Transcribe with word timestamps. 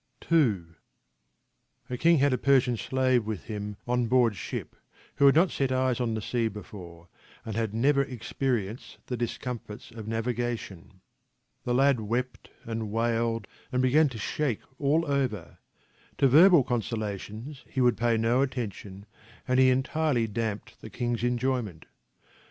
II 0.31 0.63
A 1.87 1.95
king 1.95 2.17
had 2.17 2.33
a 2.33 2.37
Persian 2.39 2.75
slave 2.75 3.23
with 3.23 3.43
him 3.43 3.77
on 3.87 4.07
board 4.07 4.35
ship 4.35 4.75
who 5.17 5.27
had 5.27 5.35
not 5.35 5.51
set 5.51 5.71
eyes 5.71 5.99
on 6.01 6.15
the 6.15 6.23
sea 6.23 6.47
before, 6.47 7.07
and 7.45 7.55
had 7.55 7.71
never 7.71 8.01
experienced 8.01 8.97
the 9.05 9.15
discomforts 9.15 9.91
of 9.91 10.07
navigation. 10.07 11.01
The 11.65 11.75
lad 11.75 11.97
63 11.97 12.17
64 12.17 12.23
TRANSLATIONS 12.23 12.57
FROM 12.63 12.79
THE 12.79 12.85
GULISTAN 12.87 12.87
wept 12.89 13.11
and 13.13 13.19
wailed 13.21 13.47
and 13.71 13.81
began 13.83 14.09
to 14.09 14.17
shake 14.17 14.61
all 14.79 15.05
over; 15.05 15.59
to 16.17 16.27
verbal 16.27 16.63
consolations 16.63 17.63
he 17.67 17.79
would 17.81 17.95
pay 17.95 18.17
no 18.17 18.41
attention, 18.41 19.05
and 19.47 19.59
he 19.59 19.69
entirely 19.69 20.25
damped 20.25 20.81
the 20.81 20.89
king's 20.89 21.23
enjoyment. 21.23 21.85